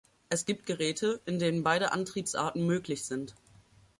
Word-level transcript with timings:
Es 0.29 0.45
gibt 0.47 0.65
Geräte, 0.65 1.21
in 1.27 1.37
denen 1.37 1.61
beide 1.61 1.91
Antriebsarten 1.91 2.65
möglich 2.65 3.05
sind. 3.05 3.35